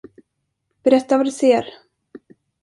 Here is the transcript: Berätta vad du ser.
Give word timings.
Berätta 0.83 1.17
vad 1.17 1.25
du 1.27 1.31
ser. 1.31 1.65